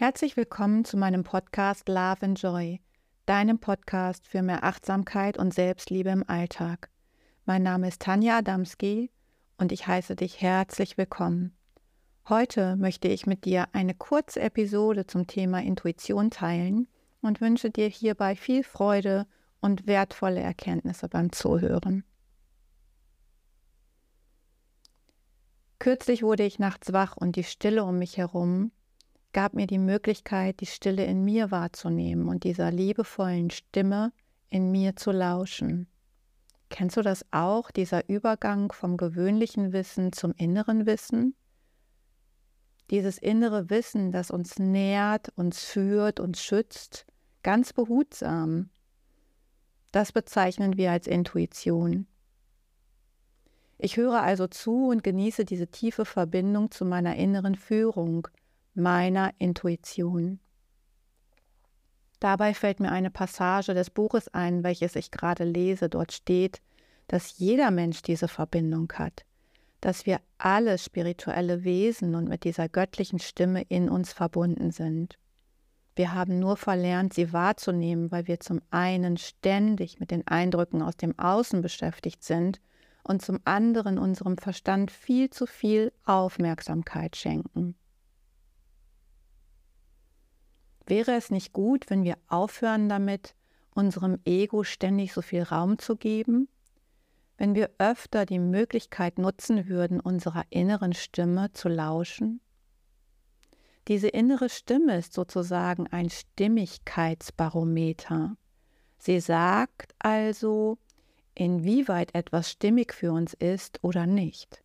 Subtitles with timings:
[0.00, 2.80] Herzlich willkommen zu meinem Podcast Love and Joy,
[3.26, 6.88] deinem Podcast für mehr Achtsamkeit und Selbstliebe im Alltag.
[7.44, 9.10] Mein Name ist Tanja Adamski
[9.58, 11.54] und ich heiße dich herzlich willkommen.
[12.30, 16.88] Heute möchte ich mit dir eine kurze Episode zum Thema Intuition teilen
[17.20, 19.26] und wünsche dir hierbei viel Freude
[19.60, 22.04] und wertvolle Erkenntnisse beim Zuhören.
[25.78, 28.72] Kürzlich wurde ich nachts wach und die Stille um mich herum
[29.32, 34.12] gab mir die Möglichkeit, die Stille in mir wahrzunehmen und dieser liebevollen Stimme
[34.48, 35.86] in mir zu lauschen.
[36.68, 41.34] Kennst du das auch, dieser Übergang vom gewöhnlichen Wissen zum inneren Wissen?
[42.90, 47.06] Dieses innere Wissen, das uns nährt, uns führt, uns schützt,
[47.42, 48.70] ganz behutsam.
[49.92, 52.06] Das bezeichnen wir als Intuition.
[53.78, 58.28] Ich höre also zu und genieße diese tiefe Verbindung zu meiner inneren Führung,
[58.80, 60.40] meiner Intuition.
[62.20, 65.88] Dabei fällt mir eine Passage des Buches ein, welches ich gerade lese.
[65.88, 66.60] Dort steht,
[67.08, 69.24] dass jeder Mensch diese Verbindung hat,
[69.80, 75.18] dass wir alle spirituelle Wesen und mit dieser göttlichen Stimme in uns verbunden sind.
[75.96, 80.96] Wir haben nur verlernt, sie wahrzunehmen, weil wir zum einen ständig mit den Eindrücken aus
[80.96, 82.60] dem Außen beschäftigt sind
[83.02, 87.74] und zum anderen unserem Verstand viel zu viel Aufmerksamkeit schenken.
[90.90, 93.36] Wäre es nicht gut, wenn wir aufhören damit,
[93.76, 96.48] unserem Ego ständig so viel Raum zu geben?
[97.38, 102.40] Wenn wir öfter die Möglichkeit nutzen würden, unserer inneren Stimme zu lauschen?
[103.86, 108.36] Diese innere Stimme ist sozusagen ein Stimmigkeitsbarometer.
[108.98, 110.76] Sie sagt also,
[111.36, 114.64] inwieweit etwas stimmig für uns ist oder nicht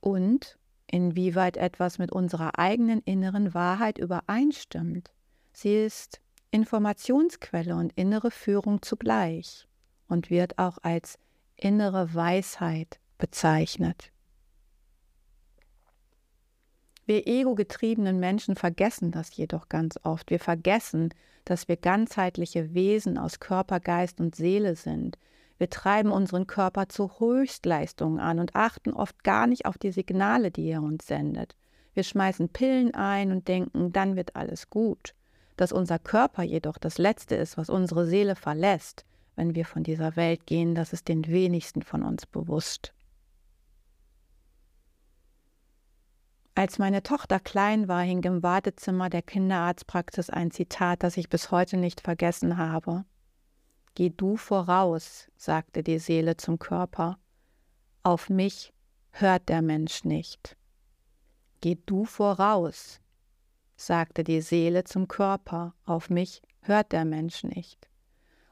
[0.00, 5.13] und inwieweit etwas mit unserer eigenen inneren Wahrheit übereinstimmt.
[5.56, 9.68] Sie ist Informationsquelle und innere Führung zugleich
[10.08, 11.16] und wird auch als
[11.56, 14.10] innere Weisheit bezeichnet.
[17.06, 20.30] Wir ego-getriebenen Menschen vergessen das jedoch ganz oft.
[20.30, 21.14] Wir vergessen,
[21.44, 25.18] dass wir ganzheitliche Wesen aus Körper, Geist und Seele sind.
[25.58, 30.50] Wir treiben unseren Körper zu Höchstleistungen an und achten oft gar nicht auf die Signale,
[30.50, 31.54] die er uns sendet.
[31.92, 35.14] Wir schmeißen Pillen ein und denken, dann wird alles gut
[35.56, 39.04] dass unser Körper jedoch das Letzte ist, was unsere Seele verlässt,
[39.36, 42.92] wenn wir von dieser Welt gehen, das ist den wenigsten von uns bewusst.
[46.56, 51.50] Als meine Tochter klein war, hing im Wartezimmer der Kinderarztpraxis ein Zitat, das ich bis
[51.50, 53.04] heute nicht vergessen habe.
[53.96, 57.18] Geh du voraus, sagte die Seele zum Körper.
[58.04, 58.72] Auf mich
[59.10, 60.56] hört der Mensch nicht.
[61.60, 63.00] Geh du voraus,
[63.76, 67.88] sagte die Seele zum Körper, auf mich hört der Mensch nicht.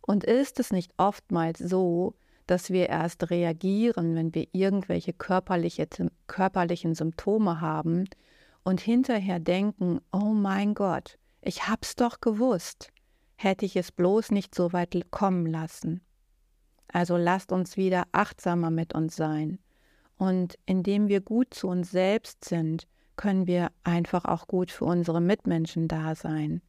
[0.00, 2.14] Und ist es nicht oftmals so,
[2.46, 5.86] dass wir erst reagieren, wenn wir irgendwelche körperliche,
[6.26, 8.08] körperlichen Symptome haben
[8.64, 12.90] und hinterher denken, oh mein Gott, ich hab's doch gewusst,
[13.36, 16.00] hätte ich es bloß nicht so weit kommen lassen.
[16.88, 19.58] Also lasst uns wieder achtsamer mit uns sein.
[20.16, 22.86] Und indem wir gut zu uns selbst sind,
[23.16, 26.62] können wir einfach auch gut für unsere Mitmenschen da sein.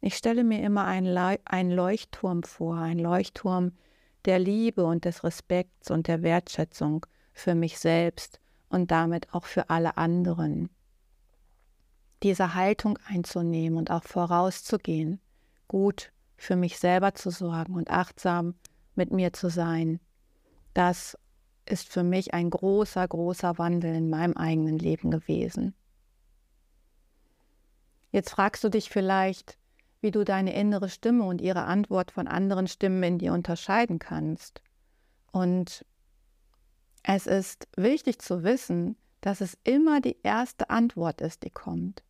[0.00, 3.72] Ich stelle mir immer einen, Leuchtturm vor, einen Leuchtturm
[4.24, 9.70] der Liebe und des Respekts und der Wertschätzung für mich selbst und damit auch für
[9.70, 10.70] alle anderen.
[12.22, 15.20] Diese Haltung einzunehmen und auch vorauszugehen,
[15.68, 18.54] gut für mich selber zu sorgen und achtsam
[18.94, 20.00] mit mir zu sein,
[20.74, 21.16] das
[21.70, 25.74] ist für mich ein großer, großer Wandel in meinem eigenen Leben gewesen.
[28.12, 29.56] Jetzt fragst du dich vielleicht,
[30.00, 34.62] wie du deine innere Stimme und ihre Antwort von anderen Stimmen in dir unterscheiden kannst.
[35.32, 35.84] Und
[37.02, 42.02] es ist wichtig zu wissen, dass es immer die erste Antwort ist, die kommt.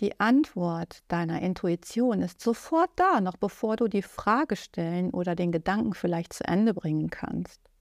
[0.00, 5.52] Die Antwort deiner Intuition ist sofort da, noch bevor du die Frage stellen oder den
[5.52, 7.71] Gedanken vielleicht zu Ende bringen kannst.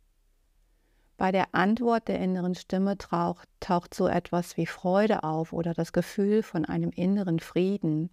[1.22, 5.94] Bei der Antwort der inneren Stimme taucht, taucht so etwas wie Freude auf oder das
[5.94, 8.10] Gefühl von einem inneren Frieden.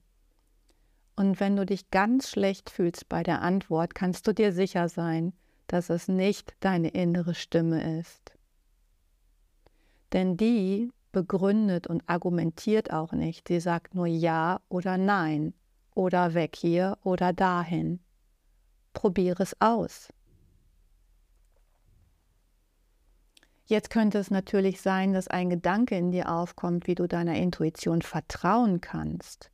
[1.17, 5.33] Und wenn du dich ganz schlecht fühlst bei der Antwort, kannst du dir sicher sein,
[5.69, 8.33] dass es nicht deine innere Stimme ist.
[10.13, 13.49] Denn die begründet und argumentiert auch nicht.
[13.49, 15.55] Sie sagt nur Ja oder Nein
[15.95, 18.01] oder weg hier oder dahin.
[18.93, 20.11] Probiere es aus.
[23.71, 28.01] Jetzt könnte es natürlich sein, dass ein Gedanke in dir aufkommt, wie du deiner Intuition
[28.03, 29.51] vertrauen kannst.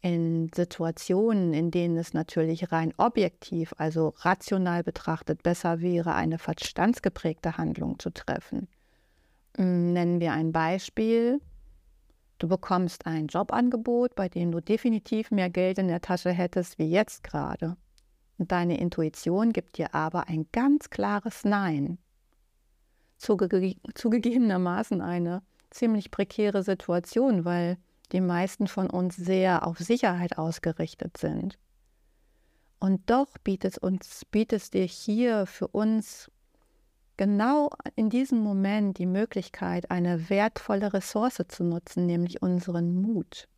[0.00, 7.58] in Situationen, in denen es natürlich rein objektiv, also rational betrachtet, besser wäre, eine verstandsgeprägte
[7.58, 8.68] Handlung zu treffen.
[9.56, 11.40] Hm, nennen wir ein Beispiel.
[12.38, 16.90] Du bekommst ein Jobangebot, bei dem du definitiv mehr Geld in der Tasche hättest wie
[16.90, 17.76] jetzt gerade.
[18.38, 21.98] Deine Intuition gibt dir aber ein ganz klares Nein.
[23.18, 27.76] Zuge zugegebenermaßen eine ziemlich prekäre Situation, weil
[28.12, 31.58] die meisten von uns sehr auf Sicherheit ausgerichtet sind.
[32.80, 36.30] Und doch bietet uns, bietet dir hier für uns
[37.16, 43.48] genau in diesem Moment die Möglichkeit, eine wertvolle Ressource zu nutzen, nämlich unseren Mut.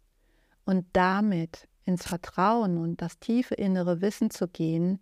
[0.65, 5.01] Und damit ins Vertrauen und das tiefe innere Wissen zu gehen,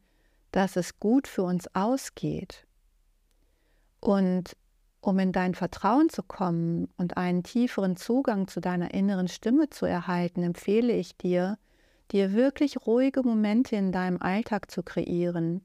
[0.50, 2.66] dass es gut für uns ausgeht.
[4.00, 4.56] Und
[5.00, 9.86] um in dein Vertrauen zu kommen und einen tieferen Zugang zu deiner inneren Stimme zu
[9.86, 11.58] erhalten, empfehle ich dir,
[12.10, 15.62] dir wirklich ruhige Momente in deinem Alltag zu kreieren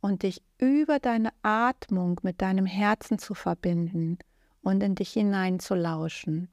[0.00, 4.18] und dich über deine Atmung mit deinem Herzen zu verbinden
[4.62, 6.48] und in dich hinein zu lauschen.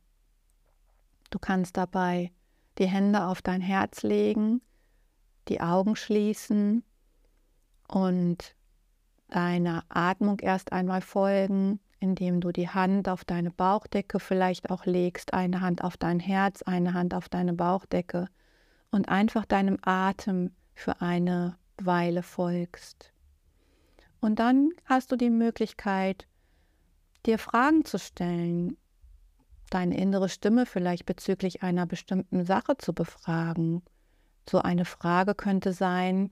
[1.31, 2.31] Du kannst dabei
[2.77, 4.61] die Hände auf dein Herz legen,
[5.47, 6.83] die Augen schließen
[7.87, 8.55] und
[9.29, 15.33] deiner Atmung erst einmal folgen indem du die Hand auf deine Bauchdecke vielleicht auch legst,
[15.33, 18.29] eine Hand auf dein Herz, eine Hand auf deine Bauchdecke
[18.91, 23.13] und einfach deinem Atem für eine Weile folgst.
[24.21, 26.27] Und dann hast du die Möglichkeit,
[27.25, 28.77] dir Fragen zu stellen,
[29.69, 33.83] deine innere Stimme vielleicht bezüglich einer bestimmten Sache zu befragen.
[34.49, 36.31] So eine Frage könnte sein,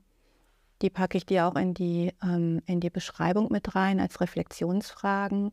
[0.82, 5.52] die packe ich dir auch in die, ähm, in die Beschreibung mit rein als Reflexionsfragen.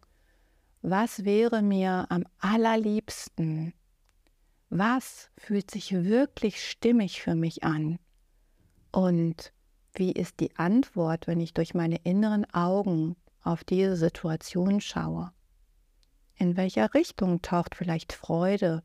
[0.82, 3.72] Was wäre mir am allerliebsten?
[4.68, 7.98] Was fühlt sich wirklich stimmig für mich an?
[8.92, 9.52] Und
[9.94, 15.32] wie ist die Antwort, wenn ich durch meine inneren Augen auf diese Situation schaue?
[16.36, 18.82] In welcher Richtung taucht vielleicht Freude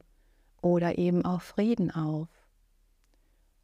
[0.62, 2.28] oder eben auch Frieden auf?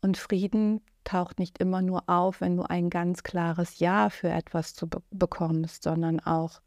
[0.05, 4.75] Und Frieden taucht nicht immer nur auf, wenn du ein ganz klares Ja für etwas
[4.75, 6.61] zu be bekommst, sondern auch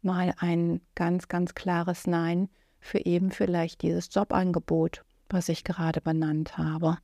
[0.00, 2.48] mal ein ganz, ganz klares Nein
[2.78, 6.98] für eben vielleicht dieses Jobangebot, was ich gerade benannt habe.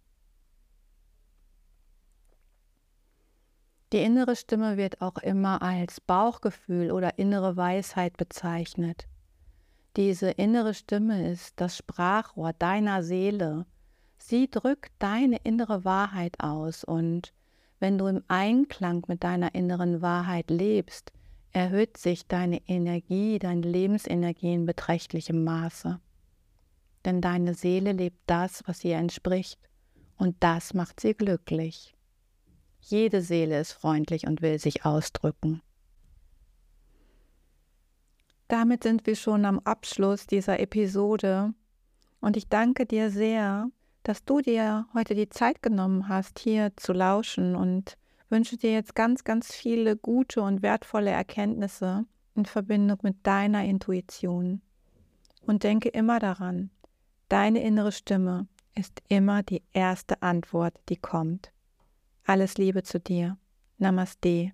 [3.93, 9.09] Die innere Stimme wird auch immer als Bauchgefühl oder innere Weisheit bezeichnet.
[9.97, 13.67] Diese innere Stimme ist das Sprachrohr deiner Seele,
[14.27, 17.35] Sie drückt deine innere Wahrheit aus und
[17.79, 21.13] wenn du im Einklang mit deiner inneren Wahrheit lebst,
[21.53, 26.01] erhöht sich deine Energie, deine Lebensenergie in beträchtlichem Maße.
[27.05, 29.61] Denn deine Seele lebt das, was ihr entspricht,
[30.17, 31.95] und das macht sie glücklich.
[32.81, 35.61] Jede Seele ist freundlich und will sich ausdrücken.
[38.49, 41.53] Damit sind wir schon am Abschluss dieser Episode
[42.23, 43.69] und ich danke dir sehr,
[44.05, 47.97] dass du dir heute die Zeit genommen hast, hier zu lauschen und
[48.29, 52.05] wünsche dir jetzt ganz, ganz viele gute und wertvolle Erkenntnisse
[52.37, 54.61] in Verbindung mit deiner Intuition.
[55.47, 56.71] Und denke immer daran,
[57.29, 61.53] deine innere Stimme ist immer die erste Antwort, die kommt.
[62.25, 63.37] Alles Liebe zu dir.
[63.79, 64.53] Namaste.